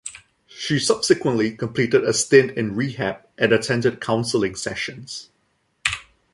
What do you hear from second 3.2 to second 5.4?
and attended counseling sessions.